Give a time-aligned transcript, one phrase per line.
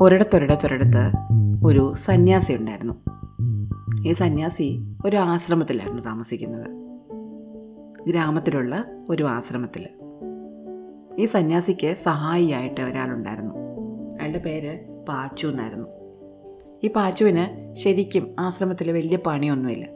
[0.00, 1.12] ഒരിടത്തൊരിടത്തൊരിടത്ത്
[1.64, 2.94] ഒരു സന്യാസി ഉണ്ടായിരുന്നു.
[4.08, 6.66] ഈ സന്യാസി ഒരു ആശ്രമത്തിലായിരുന്നു താമസിക്കുന്നത്.
[8.08, 9.88] ഗ്രാമത്തിലുള്ള ഒരു ആശ്രമത്തിൽ.
[11.18, 13.54] ഈ സന്യാസിക്ക് സഹായിയായിട്ട് ഒരാളുണ്ടായിരുന്നു.
[14.20, 15.86] അയാളുടെ പേര് പാച്ചു എന്നായിരുന്നു.
[16.84, 19.86] ഈ പാച്ചുവിന് ശരിക്കും ആശ്രമത്തിൽ വലിയ പണിയൊന്നുമില്ല.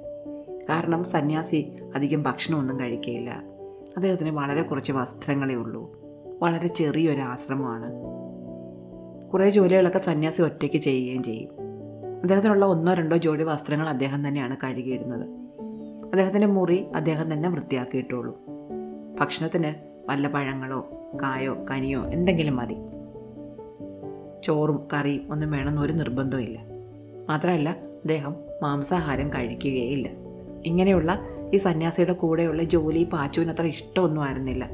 [0.69, 3.43] കാരണം സന്യാസി അധികം ഭക്ഷണമൊന്നും കഴിക്കുകയില്ല.
[3.97, 5.97] അദ്ദേഹത്തിന് വളരെ കുറച്ച് വസ്ത്രങ്ങളേ ഉള്ളൂ.
[6.43, 8.24] വളരെ ചെറിയൊരു ആശ്രമമാണ്.
[9.35, 11.49] കുറേ ജോലികളൊക്കെ സന്യാസി ഒറ്റയ്ക്ക് ചെയ്യുകയും ചെയ്യും.
[12.23, 15.29] അദ്ദേഹത്തിനുള്ള ഒന്നോ രണ്ടോ ജോഡി വസ്ത്രങ്ങൾ അദ്ദേഹം തന്നെയാണ് കഴുകിയിടുന്നത്.
[16.05, 18.41] അദ്ദേഹത്തിന്റെ മുറി അദ്ദേഹം തന്നെ വൃത്തിയാക്കിയിട്ടുള്ളൂ.
[19.21, 19.75] ഭക്ഷണത്തിന്
[20.09, 20.89] വല്ല പഴങ്ങളോ
[21.23, 22.77] കായോ കനിയോ എന്തെങ്കിലും മതി.
[24.45, 26.61] ചോറും കറിയും ഒന്നും വേണമെന്ന് ഒരു നിർബന്ധമില്ല
[27.29, 30.09] മാത്രമല്ല അദ്ദേഹം മാംസാഹാരം കഴിക്കുകയില്ല.
[30.67, 31.19] ഇങ്ങനെയുള്ള
[31.55, 34.71] ഈ സന്യാസിയുടെ കൂടെയുള്ള ജോലി പാച്ചുവിന് അത്ര ഇഷ്ടമൊന്നും ആയിരുന്നില്ല.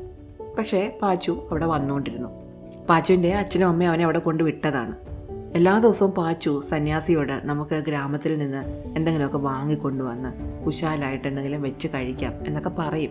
[0.59, 2.49] പക്ഷേ പാച്ചു അവിടെ വന്നുകൊണ്ടിരുന്നു.
[2.88, 4.96] പാച്ചുവിന്റെ അച്ഛനും അമ്മയും അവനെ അവിടെ കൊണ്ട് വിട്ടതാണ്.
[5.54, 13.10] എല്ലാ ദിവസവും പാച്ചു സന്യാസിയോട് നമുക്ക് ഗ്രാമത്തിൽ നിന്ന് എന്തെങ്കിലുമൊക്കെ വാങ്ങിക്കൊണ്ടുവന്ന് കുശാലായിട്ട് എന്തെങ്കിലും വെച്ച് കഴിക്കാം എന്നൊക്കെ പറയും.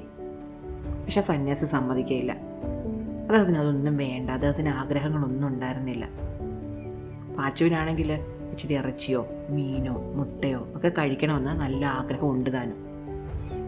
[1.05, 2.31] പക്ഷെ സന്യാസി സമ്മതിക്കയില്ല.
[2.31, 6.09] അദ്ദേഹത്തിന് അതൊന്നും വേണ്ട അദ്ദേഹത്തിന് ആഗ്രഹങ്ങളൊന്നും ഉണ്ടായിരുന്നില്ല.
[7.37, 8.13] പാച്ചുവിനാണെങ്കിൽ
[8.51, 12.89] ഇച്ചിരി ഇറച്ചിയോ മീനോ മുട്ടയോ ഒക്കെ കഴിക്കണമെന്ന് നല്ല ആഗ്രഹം ഉണ്ട് താനും.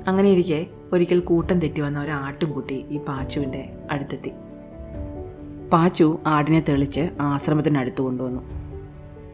[0.07, 4.31] അങ്ങനെ ഇരിക്കെ ഒരിക്കൽ കൂട്ടം തെറ്റി വന്ന ഒരു ആട്ടുംകുട്ടി ഈ പാച്ചുവിന്റെ അടുത്തെത്തി.
[5.71, 8.41] പാച്ചു ആടിനെ തെളിച്ച് ആശ്രമത്തിനടുത്ത് കൊണ്ടുവന്നു.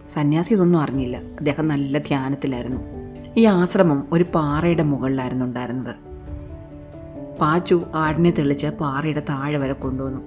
[0.08, 1.18] സന്യാസി ഇതൊന്നും അറിഞ്ഞില്ല.
[1.18, 2.82] അദ്ദേഹം നല്ല ധ്യാനത്തിലായിരുന്നു.
[3.38, 5.96] ഈ ആശ്രമം ഒരു പാറയുടെ മുകളിലായിരുന്നു ഉണ്ടായിരുന്നത്.
[7.40, 10.22] പാച്ചു ആടിനെ തെളിച്ച് പാറയുടെ താഴെ വരെ കൊണ്ടുവന്നു.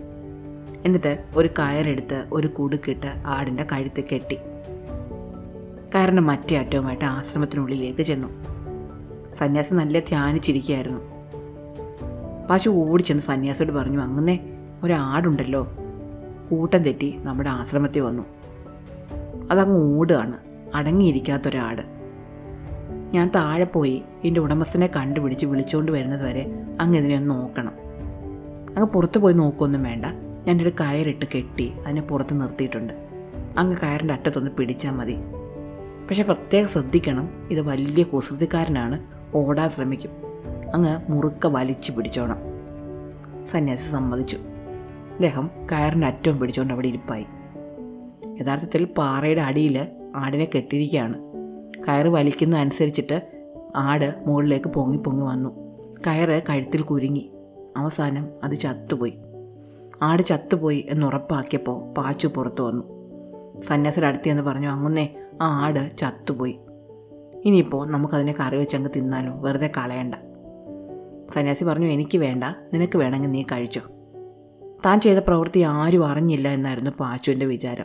[0.84, 4.36] എന്നിട്ട് ഒരു കയറെടുത്ത് ഒരു കുടുക്കിട്ട് ആടിന്റെ കഴുത്ത് കെട്ടി.
[5.94, 8.28] കയറിന്റെ മറ്റേ അറ്റവുമായിട്ട് ആശ്രമത്തിനുള്ളിലേക്ക് ചെന്നു.
[9.38, 11.00] സന്യാസി നല്ല ധ്യാനിച്ചിരിക്കുകയായിരുന്നു.
[12.50, 15.68] പാച്ചു ഓടിച്ചെന്ന് സന്യാസിയോട് പറഞ്ഞു അങ്ങനെ ഒരാടുണ്ടല്ലോ
[16.50, 18.22] കൂട്ടം തെറ്റി നമ്മുടെ ആശ്രമത്തിൽ വന്നു.
[19.50, 20.38] അതങ്ങ് ഓടുകയാണ്.
[20.74, 21.82] അടങ്ങിയിരിക്കാത്തൊരാട്.
[23.14, 26.46] ഞാൻ താഴെ പോയി എന്റെ ഉടമസ്ഥനെ കണ്ടുപിടിച്ച് വിളിച്ചുകൊണ്ട് വരുന്നത് വരെ
[26.80, 27.72] അങ്ങ് ഇതിനെ ഒന്ന് നോക്കണം.
[28.76, 30.06] അങ്ങ് പുറത്ത് പോയി നോക്കുകയൊന്നും വേണ്ട.
[30.06, 32.92] ഞാൻ ഞാനൊരു കയറിട്ട് കെട്ടി അതിനെ പുറത്ത് നിർത്തിയിട്ടുണ്ട്.
[33.58, 35.16] അങ്ങ് കയറിന്റെ അറ്റത്തൊന്ന് പിടിച്ചാൽ മതി.
[36.08, 39.00] പക്ഷെ പ്രത്യേകം ശ്രദ്ധിക്കണം ഇത് വലിയ കുസൃതിക്കാരനാണ്.
[39.34, 40.10] ഓടാൻ ശ്രമിക്കും.
[40.74, 42.36] അങ്ങ് മുറുക്ക വലിച്ചു പിടിച്ചോണം.
[43.46, 44.38] സന്യാസി സമ്മതിച്ചു.
[45.20, 47.26] അദ്ദേഹം കയറിന്റെ അറ്റവും പിടിച്ചുകൊണ്ട് അവിടെ ഇരിപ്പായി.
[48.40, 49.86] യഥാർത്ഥത്തിൽ പാറയുടെ അടിയിൽ
[50.16, 51.18] ആടിനെ കെട്ടിയിരിക്കുകയാണ്.
[51.88, 53.22] കയറ് വലിക്കുന്ന അനുസരിച്ചിട്ട്
[53.76, 55.76] ആട് മുകളിലേക്ക് പൊങ്ങി പൊങ്ങി വന്നു.
[56.06, 57.30] കയറ് കഴുത്തിൽ കുരുങ്ങി.
[57.76, 59.14] അവസാനം അത് ചത്തുപോയി.
[60.02, 62.82] ആട് ചത്തുപോയി എന്നുറപ്പാക്കിയപ്പോൾ പാച്ചു പുറത്തു വന്നു.
[63.62, 65.08] സന്യാസിയുടെ അടുത്ത് എന്ന് പറഞ്ഞു അങ്ങുന്നേ
[65.42, 66.58] ആ ആട് ചത്തുപോയി.
[67.44, 69.40] ഇനിയിപ്പോൾ നമുക്കതിനെ കറി വെച്ചങ്ങ് തിന്നാലോ?
[69.40, 70.14] വെറുതെ കളയണ്ട.
[71.34, 72.44] സന്യാസി പറഞ്ഞു എനിക്ക് വേണ്ട.
[72.44, 73.80] നിനക്ക് വേണമെങ്കിൽ നീ കഴിച്ചോ.
[74.86, 77.84] താൻ ചെയ്ത പ്രവൃത്തി ആരും അറിഞ്ഞില്ല എന്നായിരുന്നു പാച്ചുവിന്റെ വിചാരം.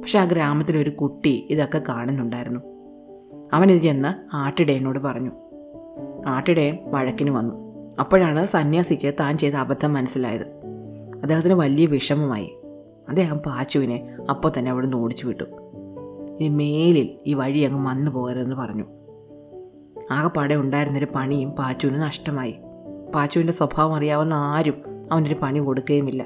[0.00, 2.60] പക്ഷെ ആ ഗ്രാമത്തിലൊരു കുട്ടി ഇതൊക്കെ കാണുന്നുണ്ടായിരുന്നു.
[3.52, 5.30] അവനിത് ചെന്ന് ആട്ടിടയനോട് പറഞ്ഞു.
[6.26, 7.54] ആട്ടിടയൻ വഴക്കിന് വന്നു.
[8.00, 10.42] അപ്പോഴാണ് സന്യാസിക്ക് താൻ ചെയ്ത അബദ്ധം മനസ്സിലായത്.
[11.22, 12.54] അദ്ദേഹത്തിന് വലിയ വിഷമമായി.
[13.08, 15.44] അദ്ദേഹം പാച്ചുവിനെ അപ്പോൾ തന്നെ അവിടെ നിന്ന് ഓടിച്ചു വിട്ടു.
[16.40, 18.84] ഇനി മേലിൽ ഈ വഴി അങ്ങ് വന്നു പോകരുതെന്ന് പറഞ്ഞു.
[20.10, 22.54] ആകെപ്പാടെ ഉണ്ടായിരുന്നൊരു പണിയും പാച്ചുവിന് നഷ്ടമായി.
[23.14, 26.22] പാച്ചുവിന്റെ സ്വഭാവം അറിയാവുന്ന ആരും അവനൊരു പണി കൊടുക്കുകയുമില്ല.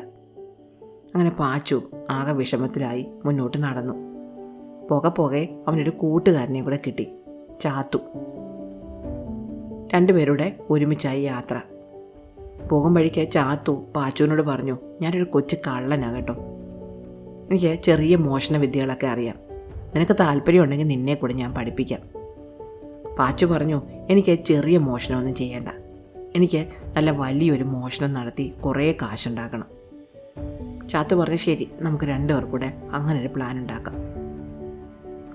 [1.15, 3.95] അങ്ങനെ പാച്ചു ആകെ വിഷമത്തിലായി മുന്നോട്ട് നടന്നു.
[4.89, 7.13] പോകെ പോകെ അവനൊരു കൂട്ടുകാരനെ കൂടെ കിട്ടി.
[7.61, 7.99] ചാത്തു.
[9.95, 11.61] രണ്ടുപേരുടെ ഒരുമിച്ചായി യാത്ര.
[12.71, 16.35] പോകും വഴിക്ക് ചാത്തു പാച്ചുവിനോട് പറഞ്ഞു ഞാനൊരു കൊച്ചു കള്ളനാണ് കേട്ടോ.
[17.51, 19.37] എനിക്ക് ചെറിയ മോഷണ വിദ്യകളൊക്കെ അറിയാം.
[19.95, 22.01] നിനക്ക് താല്പര്യമുണ്ടെങ്കിൽ നിന്നെ കൂടെ ഞാൻ പഠിപ്പിക്കാം.
[23.19, 25.82] പാച്ചു പറഞ്ഞു എനിക്ക് ചെറിയ മോഷണമൊന്നും ചെയ്യേണ്ട.
[26.37, 26.67] എനിക്ക്
[26.97, 29.65] നല്ല വലിയൊരു മോഷണം നടത്തി കുറേ കാശുണ്ടാക്കണം.
[30.89, 33.95] ചാത്തു പറഞ്ഞു ശരി നമുക്ക് രണ്ടുപേർ കൂടെ അങ്ങനെ ഒരു പ്ലാൻ ഉണ്ടാക്കാം.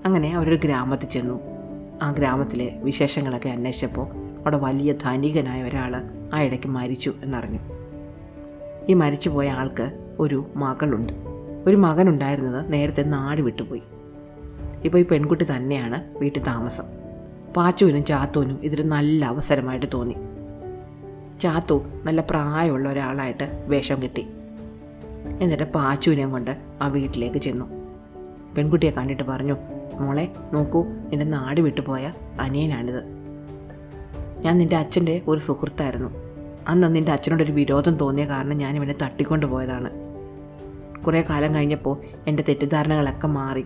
[0.06, 1.40] അങ്ങനെ അവരൊരു ഗ്രാമത്തിൽ ചെന്നു.
[2.02, 6.02] ആ ഗ്രാമത്തിലെ വിശേഷങ്ങളൊക്കെ അന്വേഷിച്ചപ്പോൾ അവിടെ വലിയ ധനികനായ ഒരാൾ
[6.34, 7.58] ആ ഇടയ്ക്ക് മരിച്ചു എന്നറിഞ്ഞു.
[8.88, 11.12] ഈ മരിച്ചുപോയ ആൾക്ക് ഒരു മകളുണ്ട്.
[11.66, 13.82] ഒരു മകനുണ്ടായിരുന്നത് നേരത്തെ നാട് വിട്ടുപോയി.
[14.84, 16.84] ഇപ്പോൾ ഈ പെൺകുട്ടി തന്നെയാണ് വീട്ടിൽ താമസം.
[17.56, 20.16] പാച്ചുവിനും ചാത്തുവിനും ഇതൊരു നല്ല അവസരമായിട്ട് തോന്നി.
[21.40, 24.26] ചാത്തു നല്ല പ്രായമുള്ള ഒരാളായിട്ട് വേഷം കിട്ടി.
[25.40, 27.64] എന്നിട്ട് പാച്ചുവിനെയും കൊണ്ട് ആ വീട്ടിലേക്ക് ചെന്നു.
[28.54, 29.56] പെൺകുട്ടിയെ കണ്ടിട്ട് പറഞ്ഞു
[30.00, 33.02] മോളെ നോക്കൂ നിന്റെ നാട് വിട്ടുപോയ അനിയനാണിത്.
[34.40, 36.10] ഞാൻ നിന്റെ അച്ഛന്റെ ഒരു സുഹൃത്തായിരുന്നു.
[36.68, 39.90] അന്ന് നിന്റെ അച്ഛനോടൊരു വിരോധം തോന്നിയ കാരണം ഞാൻ ഇവനെ തട്ടിക്കൊണ്ട് പോയതാണ്.
[41.04, 43.64] കുറേ കാലം കഴിഞ്ഞപ്പോൾ എന്റെ തെറ്റിദ്ധാരണകളൊക്കെ മാറി.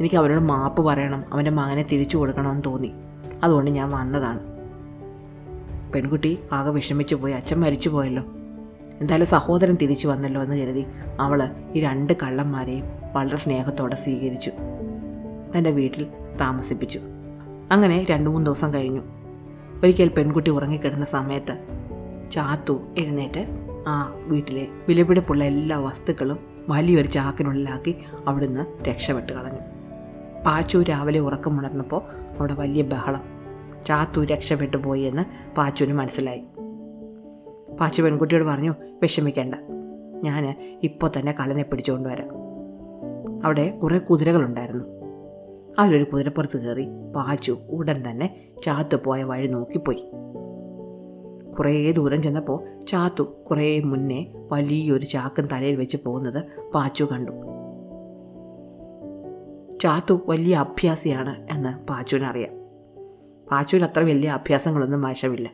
[0.00, 2.92] എനിക്ക് അവനോട് മാപ്പ് പറയണം അവന്റെ മകനെ തിരിച്ചു കൊടുക്കണമെന്ന് തോന്നി.
[3.44, 4.51] അതുകൊണ്ട് ഞാൻ വന്നതാണ്.
[5.94, 7.32] പെൺകുട്ടി ആകെ വിഷമിച്ചു പോയി.
[7.32, 8.22] അച്ഛൻ മരിച്ചു പോയല്ലോ.
[9.00, 10.84] എന്തായാലും സഹോദരൻ തിരിച്ചു വന്നല്ലോ എന്ന് കരുതി
[11.20, 14.50] അവൾ ഈ രണ്ട് കള്ളന്മാരെയും വളരെ സ്നേഹത്തോടെ സ്വീകരിച്ചു.
[15.56, 16.06] തന്റെ വീട്ടിൽ
[16.40, 17.00] താമസിപ്പിച്ചു.
[17.72, 19.00] അങ്ങനെ രണ്ട് മൂന്ന് ദിവസം കഴിഞ്ഞു.
[19.82, 21.58] ഒരിക്കൽ പെൺകുട്ടി ഉറങ്ങിക്കിടന്ന സമയത്ത്
[22.30, 23.46] ചാത്തു എഴുന്നേറ്റ്
[23.86, 27.96] ആ വീട്ടിലെ വിലപിടിപ്പുള്ള എല്ലാ വസ്തുക്കളും വലിയൊരു ചാക്കിനുള്ളിലാക്കി
[28.26, 29.58] അവിടുന്ന് രക്ഷപ്പെട്ട് കളഞ്ഞു.
[30.46, 32.02] പാച്ചു രാവിലെ ഉറക്കമുണർന്നപ്പോൾ
[32.38, 33.31] അവിടെ വലിയ ബഹളം.
[33.86, 36.42] ചാത്തു രക്ഷപ്പെട്ടു പോയി എന്ന് പാച്ചുവിന് മനസ്സിലായി.
[37.80, 39.54] പാച്ചു പെൺകുട്ടിയോട് പറഞ്ഞു വിഷമിക്കേണ്ട.
[40.24, 42.28] ഞാൻ ഇപ്പോൾ തന്നെ കള്ളനെ പിടിച്ചുകൊണ്ട് വരാം.
[43.44, 44.84] അവിടെ കുറേ കുതിരകളുണ്ടായിരുന്നു.
[45.78, 46.86] അതിലൊരു കുതിരപ്പുറത്ത് കയറി
[47.16, 50.10] പാച്ചു ഉടൻ തന്നെ ചാത്തു പോയ വഴി നോക്കിപ്പോയി.
[51.58, 57.32] കുറേ ദൂരം ചെന്നപ്പോൾ ചാത്തു കുറേ മുന്നേ വലിയൊരു ചാക്കും തലയിൽ വെച്ച് പോകുന്നത് പാച്ചു കണ്ടു.
[59.78, 62.61] ചാത്തു വലിയ അഭ്യാസിയാണ് എന്ന് പാച്ചുവിനറിയാം.
[63.52, 65.50] പാച്ചുവിന് അത്ര വലിയ അഭ്യാസങ്ങളൊന്നും വശമില്ല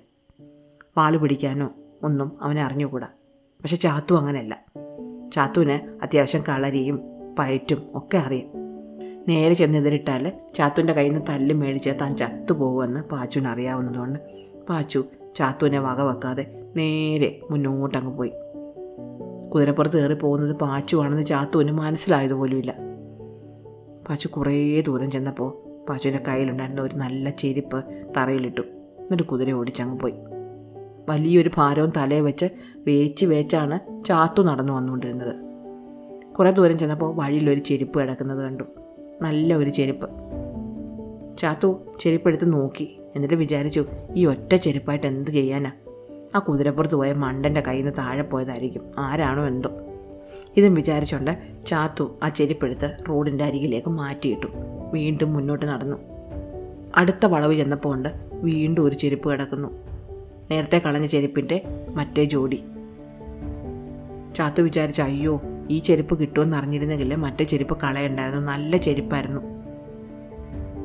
[0.96, 1.70] പാൽ പിടിക്കാനോ
[2.02, 3.06] ഒന്നും അവനെ അറിഞ്ഞുകൂടാ.
[3.62, 4.64] പക്ഷെ ചാത്തു അങ്ങനെയല്ല.
[5.34, 7.00] ചാത്തുവിന് അത്യാവശ്യം കളരിയും
[7.38, 8.46] പയറ്റും ഒക്കെ അറിയാം.
[9.28, 14.18] നേരെ ചെന്നെതിരിട്ടാൽ ചാത്തുവിന്റെ കയ്യിൽ നിന്ന് തല്ല് മേടിച്ച് താൻ ചത്തുപോകുമെന്ന് പാച്ചുവിന് അറിയാവുന്നതുകൊണ്ട്
[14.68, 15.04] പാച്ചു
[15.36, 18.32] ചാത്തുവിനെ വക വെക്കാതെ നേരെ മുന്നോട്ടങ്ങ് പോയി.
[19.50, 22.74] കുതിരപ്പുറത്ത് കയറി പോകുന്നത് പാച്ചുവാണെന്ന് ചാത്തുവിന് മനസ്സിലായതുപോലുമില്ല
[24.08, 27.84] പാച്ചു കുറേ ദൂരം ചെന്നപ്പോൾ പാച്ചുവിന്റെ കയ്യിലുണ്ടായിരുന്ന ഒരു നല്ല ചെരുപ്പ്
[28.16, 28.60] തറയിലിട്ടു.
[28.60, 30.14] എന്നിട്ട് കുതിര ഓടിച്ചങ്ങ് പോയി.
[31.08, 32.46] വലിയൊരു ഭാരവും തലയെ വെച്ച്
[32.76, 35.36] വേച്ച് വേച്ചാണ് ചാത്തു നടന്നു വന്നുകൊണ്ടിരുന്നത്.
[36.34, 38.64] കുറേ ദൂരം ചെന്നപ്പോൾ വഴിയിലൊരു ചെരുപ്പ് കിടക്കുന്നത് കണ്ടു.
[39.22, 40.10] നല്ല ഒരു ചെരുപ്പ്.
[41.38, 43.00] ചാത്തു ചെരുപ്പെടുത്ത് നോക്കി.
[43.16, 43.84] എന്നിട്ട് വിചാരിച്ചു
[44.16, 45.72] ഈ ഒറ്റ ചെരുപ്പായിട്ട് എന്ത് ചെയ്യാനാ?
[46.34, 48.82] ആ കുതിരപ്പുറത്ത് പോയ മണ്ടന്റെ കയ്യിൽ നിന്ന് താഴെ പോയതായിരിക്കും.
[48.98, 49.70] ആരാണോ എന്തോ.
[50.56, 54.46] ഇതും വിചാരിച്ചുകൊണ്ട് ചാത്തു ആ ചെരുപ്പെടുത്ത് റോഡിന്റെ അരികിലേക്ക് മാറ്റിയിട്ടു.
[54.90, 55.96] വീണ്ടും മുന്നോട്ട് നടന്നു.
[56.96, 59.68] അടുത്ത വളവ് ചെന്നപ്പോൾ ഉണ്ട് വീണ്ടും ഒരു ചെരുപ്പ് കിടക്കുന്നു.
[60.50, 61.62] നേരത്തെ കളഞ്ഞ ചെരുപ്പിന്റെ
[61.94, 62.62] മറ്റേ ജോഡി.
[64.36, 68.52] ചാത്തു വിചാരിച്ച അയ്യോ ഈ ചെരുപ്പ് കിട്ടുമെന്ന് അറിഞ്ഞിരുന്നെങ്കിൽ മറ്റേ ചെരുപ്പ് കളയുണ്ടായിരുന്നു.
[68.52, 69.40] നല്ല ചെരുപ്പായിരുന്നു.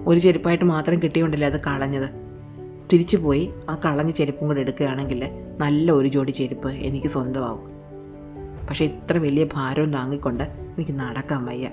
[0.08, 2.10] ഒരു ചെരുപ്പായിട്ട് മാത്രം കിട്ടിയോണ്ടല്ലേ അത് കളഞ്ഞത്?
[2.94, 5.30] തിരിച്ചു പോയി ആ കളഞ്ഞ ചെരുപ്പും കൂടെ എടുക്കുകയാണെങ്കിൽ
[5.60, 7.74] നല്ല ഒരു ജോഡി ചെരുപ്പ് എനിക്ക് സ്വന്തമാവും.
[8.68, 11.70] പക്ഷേ ഇത്ര വലിയ ഭാരവും താങ്ങിക്കൊണ്ട് എനിക്ക് നടക്കാൻ വയ്യ.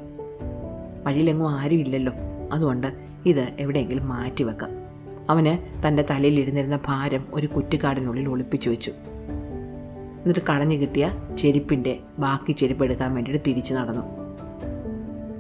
[1.06, 2.12] വഴിയിലെങ്ങും ആരുമില്ലല്ലോ.
[2.52, 2.86] അതുകൊണ്ട്
[3.26, 4.70] ഇത് എവിടെയെങ്കിലും മാറ്റി വെക്കാം.
[5.30, 8.90] അവന് തന്റെ തലയിൽ ഇരുന്നിരുന്ന ഭാരം ഒരു കുറ്റിക്കാടിനുള്ളിൽ ഒളിപ്പിച്ചു വെച്ചു.
[10.20, 14.02] എന്നിട്ട് കളഞ്ഞു കിട്ടിയ ചെരുപ്പിന്റെ ബാക്കി ചെരുപ്പ് എടുക്കാൻ വേണ്ടിയിട്ട് തിരിച്ചു നടന്നു.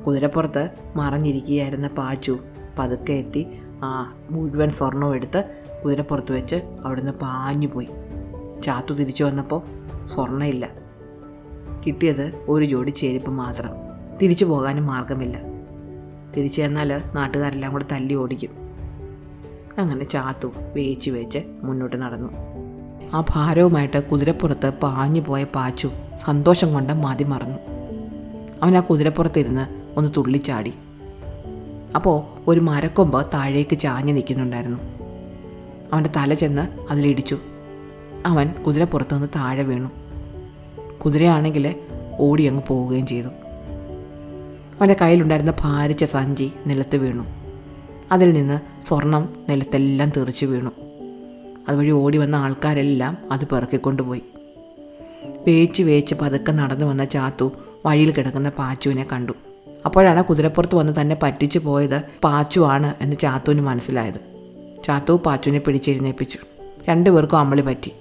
[0.06, 2.38] കുതിരപ്പുറത്ത് മറഞ്ഞിരിക്കുകയായിരുന്ന പാച്ചു
[2.78, 3.46] പതുക്കെ എത്തി
[3.82, 5.44] ആ മുഴുവൻ സ്വർണവും എടുത്ത്
[5.84, 7.88] കുതിരപ്പുറത്ത് വെച്ച് അവിടുന്ന് പാഞ്ഞു പോയി.
[8.62, 9.62] ചാത്തു തിരിച്ചു വന്നപ്പോൾ
[10.06, 10.70] സ്വർണമില്ല
[11.86, 13.70] കിട്ടിയത് ഒരു ജോഡി ചെരുപ്പ് മാത്രം.
[14.22, 15.49] തിരിച്ചു പോകാനും മാർഗമില്ല.
[16.36, 18.50] തിരിച്ചു ചെന്നാൽ നാട്ടുകാരെല്ലാം കൂടെ തല്ലി ഓടിക്കും.
[19.78, 22.32] അങ്ങനെ ചാത്തു വേച്ച് വേച്ച് മുന്നോട്ട് നടന്നു.
[23.14, 25.90] ആ ഭാരവുമായിട്ട് കുതിരപ്പുറത്ത് പാഞ്ഞു പോയ പാച്ചു
[26.24, 27.58] സന്തോഷം കൊണ്ട് മതി മറന്നു.
[28.62, 29.66] അവൻ ആ കുതിരപ്പുറത്തിരുന്ന്
[29.98, 30.74] ഒന്ന് തുള്ളിച്ചാടി.
[31.94, 34.78] അപ്പോൾ ഒരു മരക്കൊമ്പ് താഴേക്ക് ചാഞ്ഞ് നിൽക്കുന്നുണ്ടായിരുന്നു.
[35.92, 37.38] അവന്റെ തല ചെന്ന് അതിലിടിച്ചു.
[38.26, 39.90] അവൻ കുതിരപ്പുറത്ത് നിന്ന് താഴെ വീണു.
[41.04, 41.74] കുതിരയാണെങ്കിൽ
[42.18, 43.28] ഓടി അങ്ങ് പോവുകയും ചെയ്തു.
[44.80, 47.26] അവന്റെ കയ്യിലുണ്ടായിരുന്ന ഭാരിച്ച സഞ്ചി നിലത്ത് വീണു.
[48.12, 50.70] അതിൽ നിന്ന് സ്വർണം നിലത്തെല്ലാം തെറിച്ചു വീണു.
[51.68, 54.22] അതുവഴി ഓടി വന്ന ആൾക്കാരെല്ലാം അത് പിറക്കിക്കൊണ്ടുപോയി.
[55.46, 57.52] വേച്ച് വേച്ച് പതുക്കെ നടന്നു വന്ന ചാത്തു
[57.86, 59.32] വഴിയിൽ കിടക്കുന്ന പാച്ചുവിനെ കണ്ടു.
[59.84, 64.20] അപ്പോഴാണ് കുതിരപ്പുറത്ത് വന്ന് തന്നെ പറ്റിച്ചു പോയത് പാച്ചു ആണ് എന്ന് ചാത്തുവിന് മനസ്സിലായത്.
[64.84, 66.38] ചാത്തു പാച്ചുവിനെ പിടിച്ചെഴുന്നേൽപ്പിച്ചു.
[66.88, 67.92] രണ്ടുപേർക്കും അമ്മളി പറ്റി.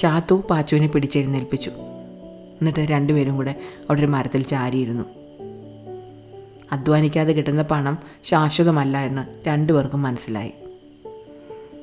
[0.00, 1.70] ചാത്തു പാച്ചുവിനെ പിടിച്ചെഴുന്നേൽപ്പിച്ചു.
[2.60, 5.21] എന്നിട്ട് രണ്ടുപേരും കൂടെ അവിടെ ഒരു മരത്തിൽ ചാരിയിരുന്നു.
[6.72, 10.52] അധ്വാനിക്കാതെ കിട്ടുന്ന പണം ശാശ്വതമല്ല എന്ന് രണ്ടുപേർക്കും മനസ്സിലായി.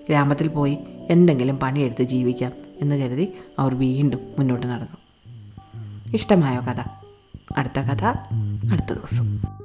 [0.09, 0.77] ഗ്രാമത്തിൽ പോയി
[1.09, 4.97] എന്തെങ്കിലും പണിയെടുത്ത് ജീവിക്കാം എന്ന് കരുതി അവർ വീണ്ടും മുന്നോട്ട് നടന്നു.
[6.15, 6.83] ഇഷ്ടമായ കഥ?
[7.57, 8.05] അടുത്ത കഥ
[8.71, 9.58] അടുത്ത ദിവസം.